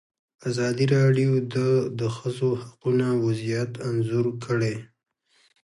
ازادي 0.49 0.85
راډیو 0.95 1.31
د 1.55 1.55
د 1.99 2.01
ښځو 2.15 2.49
حقونه 2.63 3.07
وضعیت 3.25 3.71
انځور 3.89 4.25
کړی. 4.45 4.75